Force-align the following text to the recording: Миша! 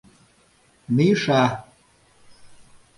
Миша! 0.97 1.43